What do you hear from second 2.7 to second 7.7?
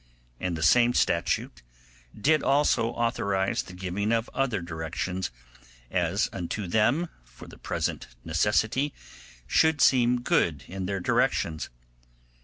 authorise the giving of other directions, as unto them for the